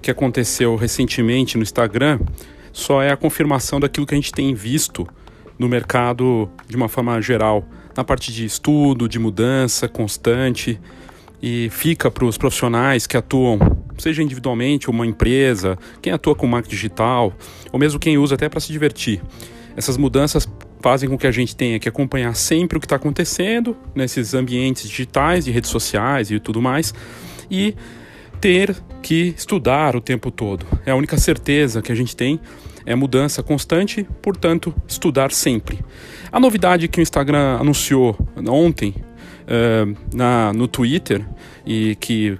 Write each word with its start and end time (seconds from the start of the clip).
que 0.00 0.10
aconteceu 0.10 0.76
recentemente 0.76 1.56
no 1.56 1.62
Instagram 1.62 2.20
só 2.72 3.02
é 3.02 3.10
a 3.10 3.16
confirmação 3.16 3.80
daquilo 3.80 4.06
que 4.06 4.14
a 4.14 4.16
gente 4.16 4.32
tem 4.32 4.54
visto 4.54 5.06
no 5.58 5.68
mercado 5.68 6.48
de 6.68 6.76
uma 6.76 6.88
forma 6.88 7.20
geral, 7.20 7.66
na 7.96 8.04
parte 8.04 8.32
de 8.32 8.44
estudo, 8.44 9.08
de 9.08 9.18
mudança 9.18 9.88
constante, 9.88 10.80
e 11.42 11.68
fica 11.70 12.10
para 12.10 12.24
os 12.24 12.36
profissionais 12.36 13.06
que 13.06 13.16
atuam, 13.16 13.58
seja 13.96 14.22
individualmente, 14.22 14.90
uma 14.90 15.06
empresa, 15.06 15.76
quem 16.00 16.12
atua 16.12 16.34
com 16.34 16.46
marketing 16.46 16.74
digital, 16.74 17.32
ou 17.72 17.78
mesmo 17.78 17.98
quem 17.98 18.18
usa 18.18 18.34
até 18.34 18.48
para 18.48 18.60
se 18.60 18.72
divertir. 18.72 19.20
Essas 19.76 19.96
mudanças 19.96 20.48
fazem 20.80 21.08
com 21.08 21.18
que 21.18 21.26
a 21.26 21.30
gente 21.30 21.54
tenha 21.54 21.78
que 21.78 21.88
acompanhar 21.88 22.34
sempre 22.34 22.78
o 22.78 22.80
que 22.80 22.86
está 22.86 22.96
acontecendo 22.96 23.76
nesses 23.94 24.34
ambientes 24.34 24.88
digitais, 24.88 25.44
de 25.44 25.50
redes 25.50 25.70
sociais 25.70 26.30
e 26.30 26.38
tudo 26.38 26.60
mais, 26.60 26.94
e 27.50 27.74
ter 28.40 28.76
que 29.02 29.34
estudar 29.36 29.96
o 29.96 30.00
tempo 30.00 30.30
todo. 30.30 30.66
É 30.84 30.90
a 30.90 30.96
única 30.96 31.16
certeza 31.18 31.82
que 31.82 31.92
a 31.92 31.94
gente 31.94 32.16
tem 32.16 32.40
é 32.84 32.94
mudança 32.94 33.42
constante, 33.42 34.06
portanto, 34.22 34.74
estudar 34.86 35.30
sempre. 35.30 35.78
A 36.32 36.40
novidade 36.40 36.88
que 36.88 37.00
o 37.00 37.02
Instagram 37.02 37.58
anunciou 37.60 38.16
ontem 38.48 38.94
uh, 38.96 39.96
na, 40.14 40.52
no 40.52 40.66
Twitter 40.66 41.24
e 41.66 41.96
que 41.96 42.38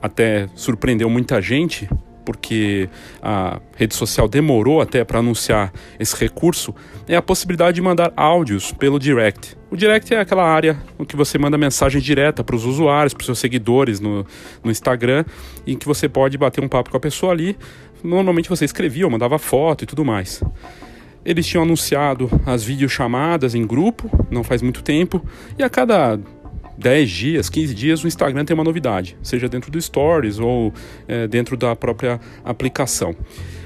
até 0.00 0.48
surpreendeu 0.54 1.10
muita 1.10 1.40
gente 1.40 1.88
porque 2.24 2.88
a 3.22 3.60
rede 3.76 3.94
social 3.94 4.28
demorou 4.28 4.80
até 4.80 5.04
para 5.04 5.18
anunciar 5.18 5.72
esse 5.98 6.16
recurso, 6.16 6.74
é 7.08 7.16
a 7.16 7.22
possibilidade 7.22 7.74
de 7.74 7.82
mandar 7.82 8.12
áudios 8.16 8.72
pelo 8.72 8.98
direct. 8.98 9.56
O 9.70 9.76
direct 9.76 10.12
é 10.14 10.20
aquela 10.20 10.44
área 10.44 10.76
em 10.98 11.04
que 11.04 11.16
você 11.16 11.38
manda 11.38 11.56
mensagem 11.56 12.00
direta 12.00 12.44
para 12.44 12.54
os 12.54 12.64
usuários, 12.64 13.14
para 13.14 13.22
os 13.22 13.26
seus 13.26 13.38
seguidores 13.38 14.00
no, 14.00 14.26
no 14.62 14.70
Instagram, 14.70 15.24
em 15.66 15.76
que 15.76 15.86
você 15.86 16.08
pode 16.08 16.36
bater 16.36 16.62
um 16.62 16.68
papo 16.68 16.90
com 16.90 16.96
a 16.96 17.00
pessoa 17.00 17.32
ali. 17.32 17.56
Normalmente 18.04 18.48
você 18.48 18.64
escrevia 18.64 19.04
ou 19.04 19.10
mandava 19.10 19.38
foto 19.38 19.84
e 19.84 19.86
tudo 19.86 20.04
mais. 20.04 20.42
Eles 21.24 21.46
tinham 21.46 21.62
anunciado 21.62 22.28
as 22.44 22.64
videochamadas 22.64 23.54
em 23.54 23.66
grupo, 23.66 24.10
não 24.30 24.42
faz 24.42 24.60
muito 24.60 24.82
tempo, 24.82 25.24
e 25.58 25.62
a 25.62 25.70
cada 25.70 26.18
10 26.78 27.10
dias, 27.10 27.48
15 27.48 27.74
dias, 27.74 28.04
o 28.04 28.08
Instagram 28.08 28.44
tem 28.44 28.54
uma 28.54 28.64
novidade, 28.64 29.16
seja 29.22 29.48
dentro 29.48 29.70
do 29.70 29.80
Stories 29.80 30.38
ou 30.38 30.72
é, 31.06 31.28
dentro 31.28 31.56
da 31.56 31.76
própria 31.76 32.20
aplicação. 32.44 33.14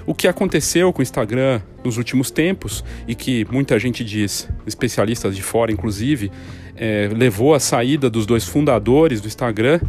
O 0.07 0.15
que 0.15 0.29
aconteceu 0.29 0.93
com 0.93 1.01
o 1.01 1.03
Instagram 1.03 1.61
nos 1.85 1.97
últimos 1.97 2.31
tempos 2.31 2.85
e 3.09 3.15
que 3.15 3.47
muita 3.51 3.79
gente 3.79 4.05
diz, 4.05 4.49
especialistas 4.67 5.35
de 5.35 5.43
fora 5.43 5.73
inclusive, 5.73 6.31
é, 6.77 7.09
levou 7.13 7.55
à 7.55 7.61
saída 7.61 8.11
dos 8.11 8.27
dois 8.27 8.45
fundadores 8.45 9.21
do 9.21 9.27
Instagram, 9.27 9.81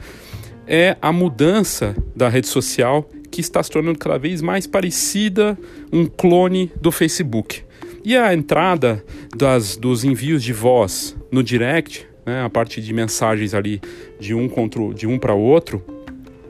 é 0.66 0.98
a 1.02 1.12
mudança 1.12 1.96
da 2.16 2.28
rede 2.28 2.48
social 2.48 3.10
que 3.32 3.42
está 3.42 3.62
se 3.62 3.70
tornando 3.70 4.00
cada 4.00 4.18
vez 4.18 4.42
mais 4.42 4.66
parecida 4.66 5.58
um 5.92 6.06
clone 6.06 6.72
do 6.82 6.92
Facebook. 6.92 7.64
E 8.04 8.16
a 8.16 8.34
entrada 8.34 9.04
das, 9.36 9.76
dos 9.76 10.04
envios 10.04 10.42
de 10.44 10.54
voz 10.54 11.16
no 11.32 11.44
direct 11.44 12.08
né, 12.28 12.44
a 12.44 12.50
parte 12.50 12.82
de 12.82 12.94
mensagens 12.94 13.54
ali 13.54 13.82
de 14.20 14.36
um 14.36 14.50
contra 14.50 14.94
de 14.94 15.08
um 15.08 15.18
para 15.18 15.34
outro 15.34 15.82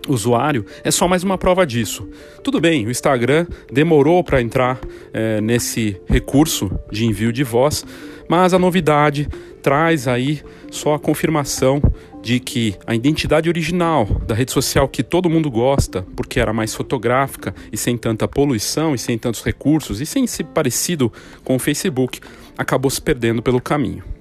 usuário 0.08 0.66
é 0.84 0.90
só 0.90 1.08
mais 1.08 1.24
uma 1.24 1.38
prova 1.38 1.66
disso. 1.68 2.08
Tudo 2.44 2.60
bem, 2.60 2.88
o 2.88 2.92
Instagram 2.92 3.46
demorou 3.72 4.24
para 4.24 4.42
entrar 4.42 4.80
é, 5.14 5.40
nesse 5.40 6.02
recurso 6.08 6.72
de 6.92 7.06
envio 7.06 7.32
de 7.32 7.44
voz, 7.44 7.86
mas 8.28 8.54
a 8.54 8.60
novidade 8.60 9.28
traz 9.62 10.08
aí 10.08 10.42
só 10.72 10.96
a 10.96 11.00
confirmação 11.00 11.82
de 12.22 12.40
que 12.40 12.76
a 12.86 12.96
identidade 12.96 13.48
original 13.48 14.06
da 14.26 14.34
rede 14.34 14.52
social 14.52 14.88
que 14.88 15.04
todo 15.04 15.30
mundo 15.30 15.52
gosta, 15.52 16.06
porque 16.16 16.40
era 16.40 16.52
mais 16.52 16.74
fotográfica 16.74 17.54
e 17.72 17.78
sem 17.78 17.98
tanta 17.98 18.28
poluição 18.28 18.96
e 18.96 18.98
sem 18.98 19.18
tantos 19.18 19.44
recursos 19.44 20.02
e 20.02 20.06
sem 20.06 20.26
ser 20.26 20.46
parecido 20.46 21.12
com 21.44 21.56
o 21.56 21.60
Facebook, 21.60 22.20
acabou 22.58 22.90
se 22.90 23.02
perdendo 23.02 23.42
pelo 23.42 23.62
caminho. 23.62 24.17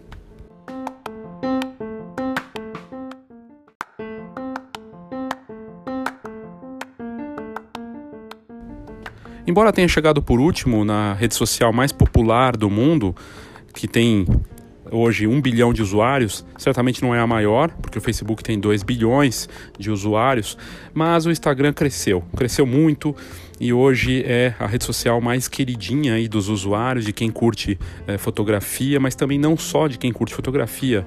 Embora 9.46 9.72
tenha 9.72 9.86
chegado 9.86 10.20
por 10.20 10.40
último 10.40 10.84
na 10.84 11.14
rede 11.14 11.34
social 11.34 11.72
mais 11.72 11.92
popular 11.92 12.56
do 12.56 12.68
mundo, 12.68 13.14
que 13.72 13.86
tem 13.86 14.26
hoje 14.96 15.26
um 15.26 15.40
bilhão 15.40 15.72
de 15.72 15.82
usuários, 15.82 16.44
certamente 16.56 17.02
não 17.02 17.14
é 17.14 17.20
a 17.20 17.26
maior, 17.26 17.70
porque 17.82 17.98
o 17.98 18.00
Facebook 18.00 18.42
tem 18.42 18.58
2 18.58 18.82
bilhões 18.82 19.48
de 19.78 19.90
usuários, 19.90 20.56
mas 20.94 21.26
o 21.26 21.30
Instagram 21.30 21.72
cresceu, 21.72 22.22
cresceu 22.36 22.66
muito 22.66 23.14
e 23.58 23.72
hoje 23.72 24.22
é 24.26 24.54
a 24.58 24.66
rede 24.66 24.84
social 24.84 25.20
mais 25.20 25.48
queridinha 25.48 26.14
aí 26.14 26.28
dos 26.28 26.48
usuários, 26.48 27.04
de 27.04 27.12
quem 27.12 27.30
curte 27.30 27.78
é, 28.06 28.18
fotografia, 28.18 29.00
mas 29.00 29.14
também 29.14 29.38
não 29.38 29.56
só 29.56 29.86
de 29.86 29.98
quem 29.98 30.12
curte 30.12 30.34
fotografia, 30.34 31.06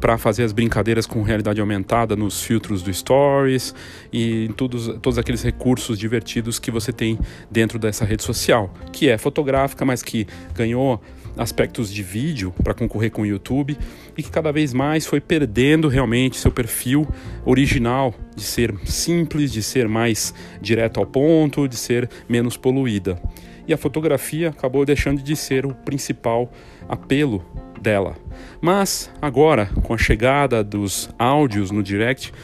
para 0.00 0.16
fazer 0.16 0.44
as 0.44 0.52
brincadeiras 0.52 1.04
com 1.04 1.22
realidade 1.22 1.60
aumentada 1.60 2.16
nos 2.16 2.42
filtros 2.42 2.82
do 2.82 2.92
Stories 2.92 3.74
e 4.10 4.46
em 4.46 4.52
todos, 4.52 4.86
todos 5.02 5.18
aqueles 5.18 5.42
recursos 5.42 5.98
divertidos 5.98 6.58
que 6.58 6.70
você 6.70 6.90
tem 6.90 7.18
dentro 7.50 7.78
dessa 7.78 8.04
rede 8.04 8.22
social, 8.22 8.72
que 8.92 9.10
é 9.10 9.18
fotográfica, 9.18 9.84
mas 9.84 10.02
que 10.02 10.26
ganhou 10.54 11.02
aspectos 11.40 11.90
de 11.90 12.02
vídeo 12.02 12.52
para 12.62 12.74
concorrer 12.74 13.10
com 13.10 13.22
o 13.22 13.26
YouTube 13.26 13.76
e 14.16 14.22
que 14.22 14.30
cada 14.30 14.52
vez 14.52 14.74
mais 14.74 15.06
foi 15.06 15.22
perdendo 15.22 15.88
realmente 15.88 16.36
seu 16.36 16.52
perfil 16.52 17.08
original 17.46 18.14
de 18.36 18.42
ser 18.42 18.74
simples, 18.84 19.50
de 19.50 19.62
ser 19.62 19.88
mais 19.88 20.34
direto 20.60 21.00
ao 21.00 21.06
ponto, 21.06 21.66
de 21.66 21.76
ser 21.76 22.10
menos 22.28 22.58
poluída. 22.58 23.20
E 23.66 23.72
a 23.72 23.78
fotografia 23.78 24.50
acabou 24.50 24.84
deixando 24.84 25.22
de 25.22 25.34
ser 25.34 25.64
o 25.64 25.74
principal 25.74 26.52
apelo 26.86 27.42
dela. 27.80 28.16
Mas 28.60 29.10
agora, 29.22 29.66
com 29.82 29.94
a 29.94 29.98
chegada 29.98 30.62
dos 30.62 31.08
áudios 31.18 31.70
no 31.70 31.82
direct, 31.82 32.34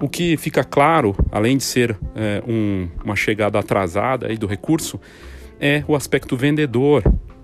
o 0.00 0.08
que 0.08 0.36
fica 0.36 0.62
claro, 0.62 1.16
além 1.32 1.56
de 1.56 1.64
ser 1.64 1.98
é, 2.14 2.40
um, 2.46 2.88
uma 3.04 3.16
chegada 3.16 3.58
atrasada 3.58 4.28
aí 4.28 4.38
do 4.38 4.46
recurso, 4.46 5.00
é 5.58 5.82
o 5.88 5.96
aspecto 5.96 6.36
vendedor 6.36 7.02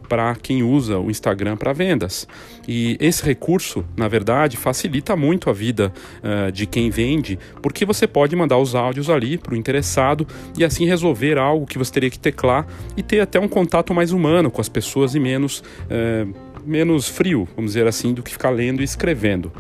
para 0.09 0.35
quem 0.37 0.63
usa 0.63 0.99
o 0.99 1.11
Instagram 1.11 1.57
para 1.57 1.73
vendas. 1.73 2.27
E 2.67 2.97
esse 3.01 3.25
recurso, 3.25 3.85
na 3.97 4.09
verdade, 4.09 4.57
facilita 4.57 5.17
muito 5.17 5.51
a 5.51 5.53
vida 5.53 5.93
uh, 6.23 6.53
de 6.53 6.67
quem 6.67 6.91
vende, 6.91 7.39
porque 7.63 7.85
você 7.85 8.07
pode 8.07 8.35
mandar 8.37 8.59
os 8.59 8.75
áudios 8.75 9.11
ali 9.11 9.39
para 9.39 9.55
o 9.55 9.57
interessado 9.57 10.27
e 10.57 10.65
assim 10.65 10.87
resolver 10.87 11.39
algo 11.39 11.67
que 11.67 11.79
você 11.79 11.93
teria 11.93 12.11
que 12.11 12.19
teclar 12.19 12.67
e 12.97 13.03
ter 13.03 13.21
até 13.21 13.39
um 13.39 13.49
contato 13.49 13.93
mais 13.93 14.13
humano 14.13 14.51
com 14.51 14.61
as 14.61 14.69
pessoas 14.69 15.15
e 15.15 15.21
menos. 15.21 15.63
Uh, 15.91 16.55
menos 16.67 17.07
frio, 17.09 17.47
vamos 17.55 17.73
dizer 17.73 17.87
assim, 17.87 18.15
do 18.15 18.23
que 18.23 18.33
ficar 18.33 18.49
lendo 18.49 18.81
e 18.81 18.85
escrevendo. 18.85 19.53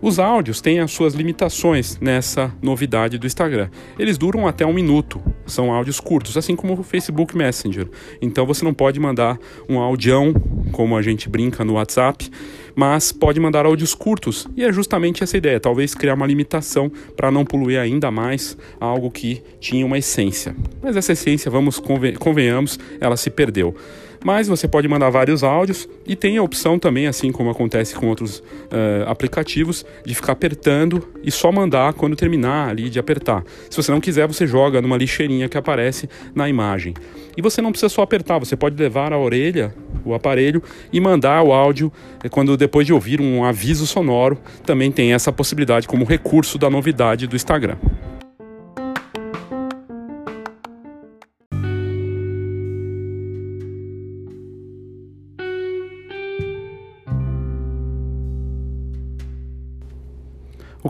Os 0.00 0.18
áudios 0.18 0.60
têm 0.60 0.80
as 0.80 0.90
suas 0.90 1.14
limitações 1.14 1.98
nessa 2.00 2.54
novidade 2.60 3.18
do 3.18 3.26
Instagram. 3.26 3.70
Eles 3.98 4.18
duram 4.18 4.46
até 4.46 4.66
um 4.66 4.72
minuto, 4.72 5.20
são 5.46 5.72
áudios 5.72 6.00
curtos, 6.00 6.36
assim 6.36 6.54
como 6.54 6.74
o 6.74 6.82
Facebook 6.82 7.36
Messenger. 7.36 7.88
Então 8.20 8.44
você 8.44 8.64
não 8.64 8.74
pode 8.74 9.00
mandar 9.00 9.38
um 9.68 9.78
audião, 9.78 10.34
como 10.72 10.96
a 10.96 11.02
gente 11.02 11.28
brinca 11.28 11.64
no 11.64 11.74
WhatsApp, 11.74 12.30
mas 12.74 13.10
pode 13.10 13.40
mandar 13.40 13.64
áudios 13.64 13.94
curtos. 13.94 14.46
E 14.54 14.64
é 14.64 14.72
justamente 14.72 15.22
essa 15.22 15.36
ideia, 15.36 15.58
talvez 15.58 15.94
criar 15.94 16.14
uma 16.14 16.26
limitação 16.26 16.90
para 17.16 17.30
não 17.30 17.44
poluir 17.44 17.80
ainda 17.80 18.10
mais 18.10 18.56
algo 18.78 19.10
que 19.10 19.42
tinha 19.58 19.86
uma 19.86 19.98
essência. 19.98 20.54
Mas 20.82 20.96
essa 20.96 21.12
essência, 21.12 21.50
vamos 21.50 21.80
convenhamos, 22.18 22.78
ela 23.00 23.16
se 23.16 23.30
perdeu 23.30 23.74
mas 24.26 24.48
você 24.48 24.66
pode 24.66 24.88
mandar 24.88 25.08
vários 25.08 25.44
áudios 25.44 25.88
e 26.04 26.16
tem 26.16 26.36
a 26.36 26.42
opção 26.42 26.80
também, 26.80 27.06
assim 27.06 27.30
como 27.30 27.48
acontece 27.48 27.94
com 27.94 28.08
outros 28.08 28.40
uh, 28.40 29.06
aplicativos, 29.06 29.86
de 30.04 30.16
ficar 30.16 30.32
apertando 30.32 31.06
e 31.22 31.30
só 31.30 31.52
mandar 31.52 31.92
quando 31.92 32.16
terminar 32.16 32.68
ali 32.68 32.90
de 32.90 32.98
apertar. 32.98 33.44
Se 33.70 33.76
você 33.76 33.92
não 33.92 34.00
quiser, 34.00 34.26
você 34.26 34.44
joga 34.44 34.82
numa 34.82 34.96
lixeirinha 34.96 35.48
que 35.48 35.56
aparece 35.56 36.10
na 36.34 36.48
imagem. 36.48 36.92
E 37.36 37.40
você 37.40 37.62
não 37.62 37.70
precisa 37.70 37.88
só 37.88 38.02
apertar, 38.02 38.40
você 38.40 38.56
pode 38.56 38.74
levar 38.74 39.12
a 39.12 39.18
orelha 39.18 39.72
o 40.04 40.12
aparelho 40.12 40.60
e 40.92 41.00
mandar 41.00 41.40
o 41.44 41.52
áudio 41.52 41.92
eh, 42.24 42.28
quando 42.28 42.56
depois 42.56 42.84
de 42.84 42.92
ouvir 42.92 43.20
um 43.20 43.44
aviso 43.44 43.86
sonoro, 43.86 44.38
também 44.64 44.90
tem 44.90 45.12
essa 45.12 45.32
possibilidade 45.32 45.86
como 45.86 46.04
recurso 46.04 46.58
da 46.58 46.68
novidade 46.68 47.28
do 47.28 47.36
Instagram. 47.36 47.76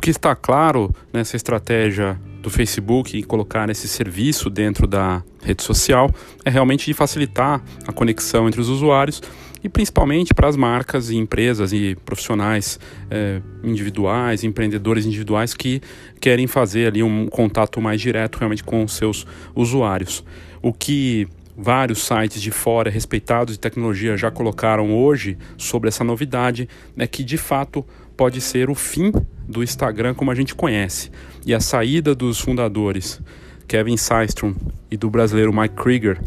Que 0.00 0.10
está 0.10 0.34
claro 0.34 0.94
nessa 1.12 1.36
estratégia 1.36 2.20
do 2.42 2.50
Facebook 2.50 3.16
e 3.16 3.22
colocar 3.22 3.70
esse 3.70 3.88
serviço 3.88 4.50
dentro 4.50 4.86
da 4.86 5.22
rede 5.42 5.62
social 5.62 6.10
é 6.44 6.50
realmente 6.50 6.86
de 6.86 6.94
facilitar 6.94 7.62
a 7.86 7.92
conexão 7.92 8.46
entre 8.46 8.60
os 8.60 8.68
usuários 8.68 9.22
e 9.64 9.68
principalmente 9.68 10.34
para 10.34 10.48
as 10.48 10.56
marcas 10.56 11.10
e 11.10 11.16
empresas 11.16 11.72
e 11.72 11.96
profissionais 12.04 12.78
é, 13.10 13.40
individuais, 13.64 14.44
empreendedores 14.44 15.06
individuais 15.06 15.54
que 15.54 15.80
querem 16.20 16.46
fazer 16.46 16.88
ali 16.88 17.02
um 17.02 17.26
contato 17.26 17.80
mais 17.80 18.00
direto 18.00 18.36
realmente 18.36 18.62
com 18.62 18.84
os 18.84 18.92
seus 18.92 19.26
usuários. 19.54 20.22
O 20.62 20.72
que 20.72 21.26
vários 21.56 22.04
sites 22.04 22.40
de 22.42 22.50
fora 22.50 22.90
respeitados 22.90 23.54
de 23.54 23.60
tecnologia 23.60 24.16
já 24.16 24.30
colocaram 24.30 24.94
hoje 24.94 25.38
sobre 25.56 25.88
essa 25.88 26.04
novidade 26.04 26.68
é 26.96 27.06
que 27.06 27.24
de 27.24 27.38
fato 27.38 27.84
pode 28.16 28.40
ser 28.40 28.70
o 28.70 28.74
fim 28.74 29.10
do 29.48 29.62
Instagram 29.62 30.14
como 30.14 30.30
a 30.30 30.34
gente 30.34 30.54
conhece 30.54 31.10
e 31.44 31.54
a 31.54 31.60
saída 31.60 32.14
dos 32.14 32.38
fundadores 32.40 33.20
Kevin 33.68 33.96
Systrom 33.96 34.54
e 34.90 34.96
do 34.96 35.10
brasileiro 35.10 35.52
Mike 35.52 35.74
Krieger 35.74 36.20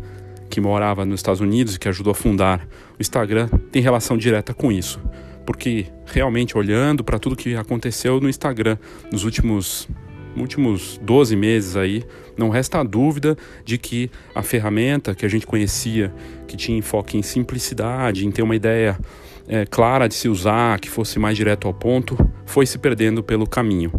que 0.50 0.60
morava 0.60 1.06
nos 1.06 1.20
Estados 1.20 1.40
Unidos 1.40 1.76
e 1.76 1.80
que 1.80 1.88
ajudou 1.88 2.12
a 2.12 2.16
fundar 2.16 2.68
o 2.98 3.02
Instagram, 3.02 3.48
tem 3.72 3.82
relação 3.82 4.18
direta 4.18 4.54
com 4.54 4.72
isso. 4.72 5.00
Porque 5.46 5.86
realmente 6.06 6.58
olhando 6.58 7.04
para 7.04 7.20
tudo 7.20 7.36
que 7.36 7.56
aconteceu 7.56 8.20
no 8.20 8.28
Instagram 8.28 8.78
nos 9.12 9.24
últimos 9.24 9.88
últimos 10.38 11.00
12 11.04 11.36
meses 11.36 11.76
aí, 11.76 12.04
não 12.38 12.50
resta 12.50 12.82
dúvida 12.84 13.38
de 13.66 13.78
que 13.78 14.10
a 14.34 14.42
ferramenta 14.42 15.14
que 15.14 15.26
a 15.26 15.30
gente 15.30 15.46
conhecia, 15.46 16.14
que 16.48 16.56
tinha 16.56 16.78
enfoque 16.78 17.18
em 17.18 17.22
simplicidade, 17.22 18.26
em 18.26 18.32
ter 18.32 18.44
uma 18.44 18.56
ideia 18.56 18.98
é, 19.50 19.66
clara 19.66 20.08
de 20.08 20.14
se 20.14 20.30
usar, 20.30 20.80
que 20.80 20.90
fosse 20.90 21.18
mais 21.18 21.36
direto 21.36 21.68
ao 21.68 21.74
ponto, 21.74 22.16
foi 22.46 22.66
se 22.66 22.78
perdendo 22.78 23.24
pelo 23.24 23.48
caminho. 23.48 23.92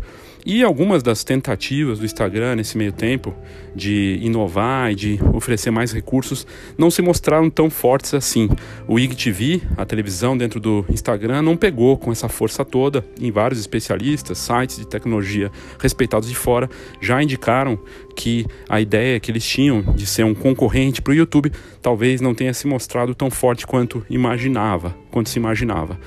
E 0.44 0.62
algumas 0.62 1.02
das 1.02 1.22
tentativas 1.22 1.98
do 1.98 2.04
Instagram 2.04 2.56
nesse 2.56 2.78
meio 2.78 2.92
tempo 2.92 3.34
de 3.74 4.18
inovar 4.22 4.90
e 4.90 4.94
de 4.94 5.20
oferecer 5.34 5.70
mais 5.70 5.92
recursos 5.92 6.46
não 6.78 6.90
se 6.90 7.02
mostraram 7.02 7.50
tão 7.50 7.68
fortes 7.68 8.14
assim. 8.14 8.48
O 8.88 8.98
IGTV, 8.98 9.62
a 9.76 9.84
televisão 9.84 10.36
dentro 10.36 10.58
do 10.58 10.84
Instagram, 10.88 11.42
não 11.42 11.56
pegou 11.56 11.96
com 11.96 12.10
essa 12.10 12.28
força 12.28 12.64
toda. 12.64 13.04
Em 13.20 13.30
vários 13.30 13.60
especialistas, 13.60 14.38
sites 14.38 14.78
de 14.78 14.86
tecnologia 14.86 15.50
respeitados 15.78 16.28
de 16.28 16.34
fora 16.34 16.68
já 17.00 17.22
indicaram 17.22 17.78
que 18.16 18.46
a 18.68 18.80
ideia 18.80 19.20
que 19.20 19.30
eles 19.30 19.44
tinham 19.44 19.82
de 19.94 20.06
ser 20.06 20.24
um 20.24 20.34
concorrente 20.34 21.00
para 21.00 21.12
o 21.12 21.14
YouTube 21.14 21.52
talvez 21.80 22.20
não 22.20 22.34
tenha 22.34 22.52
se 22.52 22.66
mostrado 22.66 23.14
tão 23.14 23.30
forte 23.30 23.66
quanto 23.66 24.04
imaginava, 24.10 24.96
quanto 25.10 25.28
se 25.28 25.38
imaginava. 25.38 25.98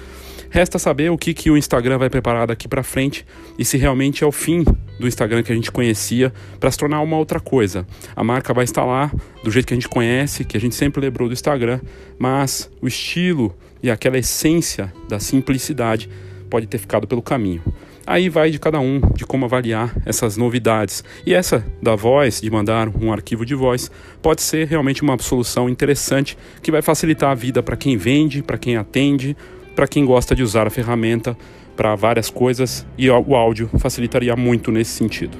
Resta 0.53 0.77
saber 0.77 1.09
o 1.09 1.17
que, 1.17 1.33
que 1.33 1.49
o 1.49 1.57
Instagram 1.57 1.97
vai 1.97 2.11
preparar 2.11 2.45
daqui 2.45 2.67
para 2.67 2.83
frente 2.83 3.25
e 3.57 3.65
se 3.65 3.75
realmente 3.75 4.23
é 4.23 4.27
o 4.27 4.31
fim 4.31 4.63
do 4.99 5.07
Instagram 5.07 5.41
que 5.41 5.51
a 5.51 5.55
gente 5.55 5.71
conhecia 5.71 6.31
para 6.59 6.69
se 6.69 6.77
tornar 6.77 7.01
uma 7.01 7.17
outra 7.17 7.39
coisa. 7.39 7.87
A 8.15 8.23
marca 8.23 8.53
vai 8.53 8.63
estar 8.63 8.85
lá 8.85 9.11
do 9.43 9.49
jeito 9.49 9.65
que 9.65 9.73
a 9.73 9.77
gente 9.77 9.89
conhece, 9.89 10.45
que 10.45 10.55
a 10.55 10.59
gente 10.59 10.75
sempre 10.75 11.01
lembrou 11.01 11.27
do 11.27 11.33
Instagram, 11.33 11.79
mas 12.19 12.69
o 12.79 12.87
estilo 12.87 13.57
e 13.81 13.89
aquela 13.89 14.19
essência 14.19 14.93
da 15.09 15.19
simplicidade 15.19 16.07
pode 16.51 16.67
ter 16.67 16.77
ficado 16.77 17.07
pelo 17.07 17.23
caminho. 17.23 17.63
Aí 18.05 18.29
vai 18.29 18.51
de 18.51 18.59
cada 18.59 18.79
um, 18.79 19.01
de 19.15 19.25
como 19.25 19.45
avaliar 19.45 19.91
essas 20.05 20.37
novidades. 20.37 21.03
E 21.25 21.33
essa 21.33 21.65
da 21.81 21.95
voz, 21.95 22.39
de 22.39 22.51
mandar 22.51 22.89
um 22.89 23.11
arquivo 23.11 23.43
de 23.43 23.55
voz, 23.55 23.89
pode 24.21 24.43
ser 24.43 24.67
realmente 24.67 25.01
uma 25.01 25.17
solução 25.17 25.67
interessante 25.67 26.37
que 26.61 26.69
vai 26.69 26.83
facilitar 26.83 27.31
a 27.31 27.35
vida 27.35 27.63
para 27.63 27.75
quem 27.75 27.97
vende, 27.97 28.43
para 28.43 28.59
quem 28.59 28.77
atende, 28.77 29.35
para 29.75 29.87
quem 29.87 30.05
gosta 30.05 30.35
de 30.35 30.43
usar 30.43 30.67
a 30.67 30.69
ferramenta 30.69 31.37
para 31.75 31.95
várias 31.95 32.29
coisas 32.29 32.85
e 32.97 33.09
o 33.09 33.35
áudio 33.35 33.69
facilitaria 33.79 34.35
muito 34.35 34.71
nesse 34.71 34.91
sentido. 34.91 35.37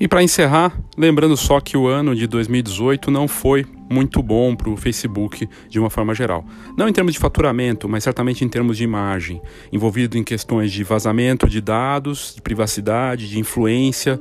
E 0.00 0.06
para 0.06 0.22
encerrar, 0.22 0.78
lembrando 0.96 1.36
só 1.36 1.60
que 1.60 1.76
o 1.76 1.88
ano 1.88 2.14
de 2.14 2.28
2018 2.28 3.10
não 3.10 3.26
foi 3.26 3.66
muito 3.90 4.22
bom 4.22 4.54
para 4.54 4.70
o 4.70 4.76
Facebook 4.76 5.48
de 5.68 5.80
uma 5.80 5.90
forma 5.90 6.14
geral. 6.14 6.44
Não 6.76 6.88
em 6.88 6.92
termos 6.92 7.14
de 7.14 7.18
faturamento, 7.18 7.88
mas 7.88 8.04
certamente 8.04 8.44
em 8.44 8.48
termos 8.48 8.76
de 8.76 8.84
imagem, 8.84 9.42
envolvido 9.72 10.16
em 10.16 10.22
questões 10.22 10.70
de 10.70 10.84
vazamento 10.84 11.48
de 11.48 11.60
dados, 11.60 12.34
de 12.36 12.40
privacidade, 12.40 13.28
de 13.28 13.40
influência, 13.40 14.20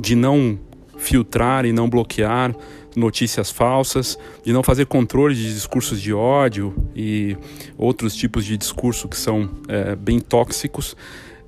de 0.00 0.14
não 0.14 0.58
filtrar 0.96 1.64
e 1.64 1.72
não 1.72 1.88
bloquear 1.88 2.54
notícias 2.94 3.50
falsas, 3.50 4.18
de 4.44 4.52
não 4.52 4.62
fazer 4.62 4.86
controle 4.86 5.34
de 5.34 5.52
discursos 5.52 6.00
de 6.00 6.12
ódio 6.12 6.74
e 6.94 7.36
outros 7.76 8.14
tipos 8.14 8.44
de 8.44 8.56
discurso 8.56 9.08
que 9.08 9.16
são 9.16 9.48
é, 9.68 9.96
bem 9.96 10.20
tóxicos, 10.20 10.96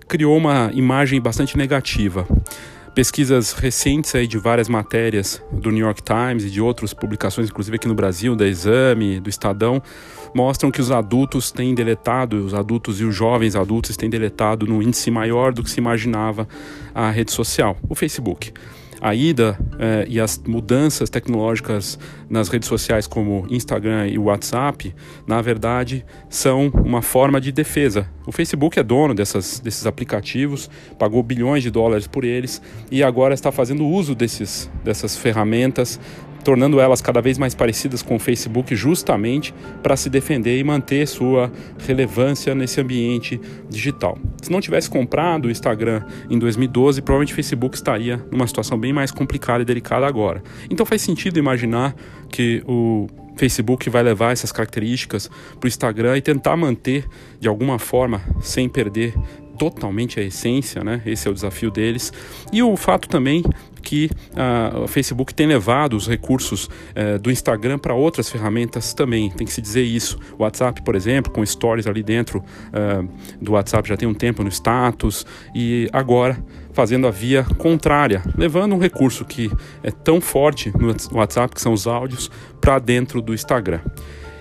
criou 0.08 0.36
uma 0.36 0.70
imagem 0.74 1.20
bastante 1.20 1.56
negativa. 1.56 2.26
Pesquisas 2.94 3.52
recentes 3.52 4.14
aí 4.14 4.24
de 4.24 4.38
várias 4.38 4.68
matérias 4.68 5.42
do 5.50 5.72
New 5.72 5.84
York 5.84 6.00
Times 6.00 6.44
e 6.44 6.50
de 6.50 6.60
outras 6.60 6.94
publicações, 6.94 7.50
inclusive 7.50 7.74
aqui 7.74 7.88
no 7.88 7.94
Brasil, 7.94 8.36
da 8.36 8.46
Exame, 8.46 9.18
do 9.18 9.28
Estadão, 9.28 9.82
mostram 10.32 10.70
que 10.70 10.80
os 10.80 10.92
adultos 10.92 11.50
têm 11.50 11.74
deletado, 11.74 12.36
os 12.44 12.54
adultos 12.54 13.00
e 13.00 13.04
os 13.04 13.12
jovens 13.12 13.56
adultos 13.56 13.96
têm 13.96 14.08
deletado 14.08 14.64
no 14.64 14.80
índice 14.80 15.10
maior 15.10 15.52
do 15.52 15.64
que 15.64 15.70
se 15.70 15.80
imaginava 15.80 16.46
a 16.94 17.10
rede 17.10 17.32
social, 17.32 17.76
o 17.88 17.96
Facebook 17.96 18.52
a 19.04 19.14
ida 19.14 19.58
eh, 19.78 20.06
e 20.08 20.18
as 20.18 20.42
mudanças 20.46 21.10
tecnológicas 21.10 21.98
nas 22.26 22.48
redes 22.48 22.66
sociais 22.66 23.06
como 23.06 23.46
Instagram 23.50 24.08
e 24.08 24.18
WhatsApp, 24.18 24.94
na 25.26 25.42
verdade, 25.42 26.06
são 26.30 26.68
uma 26.68 27.02
forma 27.02 27.38
de 27.38 27.52
defesa. 27.52 28.08
O 28.26 28.32
Facebook 28.32 28.78
é 28.78 28.82
dono 28.82 29.14
dessas, 29.14 29.60
desses 29.60 29.84
aplicativos, 29.84 30.70
pagou 30.98 31.22
bilhões 31.22 31.62
de 31.62 31.70
dólares 31.70 32.06
por 32.06 32.24
eles 32.24 32.62
e 32.90 33.02
agora 33.02 33.34
está 33.34 33.52
fazendo 33.52 33.86
uso 33.86 34.14
desses, 34.14 34.70
dessas 34.82 35.18
ferramentas 35.18 36.00
tornando 36.44 36.78
elas 36.78 37.00
cada 37.00 37.20
vez 37.20 37.38
mais 37.38 37.54
parecidas 37.54 38.02
com 38.02 38.16
o 38.16 38.18
Facebook, 38.18 38.76
justamente 38.76 39.52
para 39.82 39.96
se 39.96 40.10
defender 40.10 40.58
e 40.58 40.62
manter 40.62 41.08
sua 41.08 41.50
relevância 41.78 42.54
nesse 42.54 42.80
ambiente 42.80 43.40
digital. 43.68 44.18
Se 44.42 44.52
não 44.52 44.60
tivesse 44.60 44.90
comprado 44.90 45.46
o 45.46 45.50
Instagram 45.50 46.04
em 46.28 46.38
2012, 46.38 47.00
provavelmente 47.00 47.32
o 47.32 47.36
Facebook 47.36 47.74
estaria 47.74 48.24
numa 48.30 48.46
situação 48.46 48.78
bem 48.78 48.92
mais 48.94 49.10
complicada 49.10 49.62
e 49.62 49.64
delicada 49.66 50.06
agora. 50.06 50.42
Então 50.70 50.86
faz 50.86 51.02
sentido 51.02 51.38
imaginar 51.38 51.94
que 52.30 52.62
o 52.66 53.06
Facebook 53.36 53.90
vai 53.90 54.02
levar 54.02 54.32
essas 54.32 54.52
características 54.52 55.28
para 55.58 55.66
o 55.66 55.68
Instagram 55.68 56.16
e 56.16 56.22
tentar 56.22 56.56
manter 56.56 57.06
de 57.40 57.48
alguma 57.48 57.78
forma, 57.78 58.22
sem 58.40 58.68
perder 58.68 59.14
totalmente 59.58 60.20
a 60.20 60.22
essência, 60.22 60.82
né? 60.82 61.00
Esse 61.06 61.28
é 61.28 61.30
o 61.30 61.34
desafio 61.34 61.70
deles. 61.70 62.12
E 62.52 62.62
o 62.62 62.76
fato 62.76 63.08
também 63.08 63.42
que 63.84 64.10
uh, 64.32 64.80
o 64.84 64.88
Facebook 64.88 65.34
tem 65.34 65.46
levado 65.46 65.94
os 65.94 66.08
recursos 66.08 66.64
uh, 66.66 67.18
do 67.20 67.30
Instagram 67.30 67.78
para 67.78 67.94
outras 67.94 68.30
ferramentas 68.30 68.94
também, 68.94 69.30
tem 69.30 69.46
que 69.46 69.52
se 69.52 69.60
dizer 69.60 69.82
isso. 69.82 70.18
O 70.38 70.42
WhatsApp, 70.42 70.82
por 70.82 70.96
exemplo, 70.96 71.30
com 71.30 71.44
stories 71.44 71.86
ali 71.86 72.02
dentro 72.02 72.38
uh, 72.40 73.08
do 73.40 73.52
WhatsApp 73.52 73.88
já 73.88 73.96
tem 73.96 74.08
um 74.08 74.14
tempo 74.14 74.42
no 74.42 74.48
status 74.48 75.26
e 75.54 75.88
agora 75.92 76.42
fazendo 76.72 77.06
a 77.06 77.10
via 77.10 77.44
contrária, 77.58 78.22
levando 78.36 78.74
um 78.74 78.78
recurso 78.78 79.24
que 79.24 79.50
é 79.82 79.90
tão 79.92 80.20
forte 80.20 80.72
no 80.76 80.94
WhatsApp, 81.16 81.54
que 81.54 81.60
são 81.60 81.72
os 81.72 81.86
áudios, 81.86 82.30
para 82.60 82.78
dentro 82.80 83.22
do 83.22 83.32
Instagram. 83.32 83.80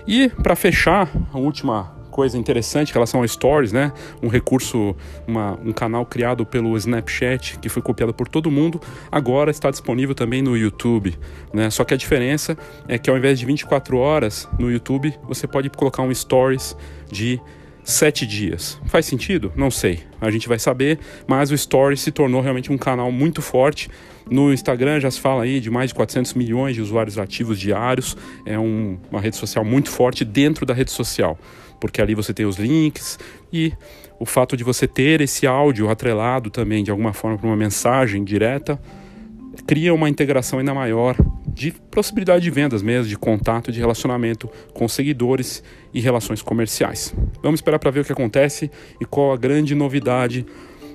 E 0.06 0.28
para 0.28 0.56
fechar, 0.56 1.08
a 1.32 1.38
última 1.38 1.94
coisa 2.14 2.38
interessante 2.38 2.90
em 2.90 2.92
relação 2.92 3.20
ao 3.20 3.26
Stories, 3.26 3.72
né? 3.72 3.92
Um 4.22 4.28
recurso, 4.28 4.94
uma, 5.26 5.58
um 5.64 5.72
canal 5.72 6.06
criado 6.06 6.46
pelo 6.46 6.76
Snapchat, 6.76 7.58
que 7.58 7.68
foi 7.68 7.82
copiado 7.82 8.14
por 8.14 8.28
todo 8.28 8.52
mundo, 8.52 8.80
agora 9.10 9.50
está 9.50 9.68
disponível 9.68 10.14
também 10.14 10.40
no 10.40 10.56
YouTube, 10.56 11.12
né? 11.52 11.68
Só 11.70 11.82
que 11.82 11.92
a 11.92 11.96
diferença 11.96 12.56
é 12.86 12.96
que 12.98 13.10
ao 13.10 13.18
invés 13.18 13.40
de 13.40 13.44
24 13.44 13.98
horas 13.98 14.48
no 14.60 14.70
YouTube, 14.70 15.12
você 15.26 15.48
pode 15.48 15.68
colocar 15.70 16.02
um 16.02 16.14
Stories 16.14 16.76
de 17.10 17.40
sete 17.82 18.24
dias. 18.24 18.80
Faz 18.86 19.06
sentido? 19.06 19.52
Não 19.56 19.68
sei. 19.68 19.98
A 20.20 20.30
gente 20.30 20.46
vai 20.46 20.60
saber, 20.60 21.00
mas 21.26 21.50
o 21.50 21.58
Stories 21.58 22.00
se 22.00 22.12
tornou 22.12 22.40
realmente 22.40 22.70
um 22.70 22.78
canal 22.78 23.10
muito 23.10 23.42
forte. 23.42 23.90
No 24.30 24.52
Instagram 24.52 25.00
já 25.00 25.10
se 25.10 25.20
fala 25.20 25.42
aí 25.42 25.58
de 25.58 25.68
mais 25.68 25.90
de 25.90 25.94
400 25.96 26.34
milhões 26.34 26.76
de 26.76 26.80
usuários 26.80 27.18
ativos 27.18 27.58
diários. 27.58 28.16
É 28.46 28.56
um, 28.56 28.98
uma 29.10 29.20
rede 29.20 29.34
social 29.34 29.64
muito 29.64 29.90
forte 29.90 30.24
dentro 30.24 30.64
da 30.64 30.72
rede 30.72 30.92
social 30.92 31.36
porque 31.84 32.00
ali 32.00 32.14
você 32.14 32.32
tem 32.32 32.46
os 32.46 32.56
links 32.56 33.18
e 33.52 33.70
o 34.18 34.24
fato 34.24 34.56
de 34.56 34.64
você 34.64 34.88
ter 34.88 35.20
esse 35.20 35.46
áudio 35.46 35.90
atrelado 35.90 36.48
também 36.48 36.82
de 36.82 36.90
alguma 36.90 37.12
forma 37.12 37.36
para 37.36 37.46
uma 37.46 37.56
mensagem 37.58 38.24
direta 38.24 38.80
cria 39.66 39.92
uma 39.92 40.08
integração 40.08 40.58
ainda 40.58 40.72
maior 40.72 41.14
de 41.46 41.72
possibilidade 41.72 42.42
de 42.42 42.50
vendas 42.50 42.82
mesmo, 42.82 43.10
de 43.10 43.18
contato, 43.18 43.70
de 43.70 43.80
relacionamento 43.80 44.48
com 44.72 44.88
seguidores 44.88 45.62
e 45.92 46.00
relações 46.00 46.40
comerciais. 46.40 47.14
Vamos 47.42 47.58
esperar 47.58 47.78
para 47.78 47.90
ver 47.90 48.00
o 48.00 48.04
que 48.04 48.12
acontece 48.12 48.70
e 48.98 49.04
qual 49.04 49.34
a 49.34 49.36
grande 49.36 49.74
novidade 49.74 50.46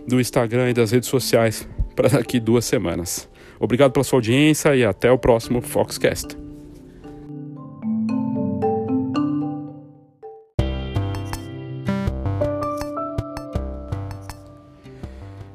do 0.08 0.19
Instagram 0.19 0.72
e 0.72 0.74
das 0.74 0.89
redes 0.89 1.08
sociais 1.08 1.69
para 1.96 2.10
daqui 2.10 2.39
duas 2.39 2.65
semanas. 2.65 3.29
Obrigado 3.60 3.91
pela 3.91 4.03
sua 4.03 4.17
audiência 4.17 4.75
e 4.75 4.84
até 4.84 5.12
o 5.12 5.19
próximo 5.19 5.62
Foxcast. 5.62 6.49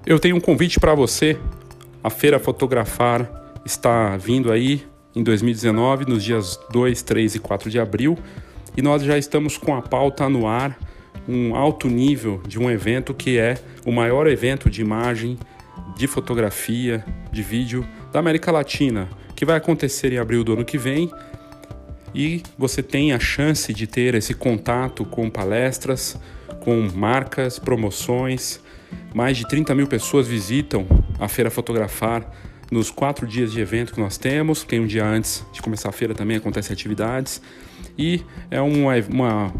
Eu 0.06 0.18
tenho 0.18 0.36
um 0.36 0.40
convite 0.40 0.78
para 0.78 0.94
você. 0.94 1.38
A 2.02 2.10
Feira 2.10 2.38
Fotografar 2.38 3.54
está 3.64 4.18
vindo 4.18 4.52
aí 4.52 4.84
em 5.16 5.22
2019, 5.22 6.04
nos 6.04 6.22
dias 6.22 6.60
2, 6.70 7.00
3 7.00 7.36
e 7.36 7.38
4 7.38 7.70
de 7.70 7.80
abril, 7.80 8.18
e 8.76 8.82
nós 8.82 9.02
já 9.02 9.16
estamos 9.16 9.56
com 9.56 9.74
a 9.74 9.80
pauta 9.80 10.28
no 10.28 10.46
ar, 10.46 10.78
um 11.26 11.56
alto 11.56 11.88
nível 11.88 12.42
de 12.46 12.58
um 12.58 12.70
evento 12.70 13.14
que 13.14 13.38
é 13.38 13.56
o 13.86 13.90
maior 13.90 14.26
evento 14.26 14.68
de 14.68 14.82
imagem, 14.82 15.38
de 15.96 16.06
fotografia, 16.06 17.02
de 17.32 17.42
vídeo 17.42 17.86
da 18.12 18.18
América 18.18 18.52
Latina, 18.52 19.08
que 19.34 19.46
vai 19.46 19.56
acontecer 19.56 20.12
em 20.12 20.18
abril 20.18 20.44
do 20.44 20.52
ano 20.52 20.66
que 20.66 20.76
vem. 20.76 21.10
E 22.14 22.42
você 22.58 22.82
tem 22.82 23.14
a 23.14 23.18
chance 23.18 23.72
de 23.72 23.86
ter 23.86 24.14
esse 24.14 24.34
contato 24.34 25.02
com 25.06 25.30
palestras, 25.30 26.18
com 26.60 26.90
marcas, 26.94 27.58
promoções, 27.58 28.60
mais 29.14 29.36
de 29.36 29.46
30 29.48 29.74
mil 29.74 29.86
pessoas 29.86 30.26
visitam 30.26 30.86
a 31.18 31.28
Feira 31.28 31.50
Fotografar 31.50 32.30
nos 32.70 32.90
quatro 32.90 33.26
dias 33.26 33.52
de 33.52 33.60
evento 33.60 33.92
que 33.92 34.00
nós 34.00 34.16
temos. 34.18 34.64
Tem 34.64 34.80
um 34.80 34.86
dia 34.86 35.06
antes 35.06 35.44
de 35.52 35.62
começar 35.62 35.90
a 35.90 35.92
feira 35.92 36.14
também, 36.14 36.36
acontecem 36.36 36.72
atividades. 36.72 37.40
E 37.96 38.22
é 38.50 38.60
uma, 38.60 38.94
uma, 39.08 39.52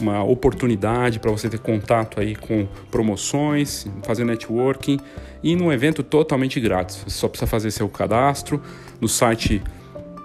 uma 0.00 0.24
oportunidade 0.24 1.20
para 1.20 1.30
você 1.30 1.48
ter 1.48 1.60
contato 1.60 2.18
aí 2.20 2.34
com 2.34 2.66
promoções, 2.90 3.86
fazer 4.02 4.24
networking 4.24 4.98
e 5.42 5.54
num 5.54 5.70
evento 5.72 6.02
totalmente 6.02 6.58
grátis. 6.58 7.04
Você 7.06 7.10
só 7.10 7.28
precisa 7.28 7.48
fazer 7.48 7.70
seu 7.70 7.88
cadastro 7.88 8.60
no 9.00 9.06
site 9.08 9.62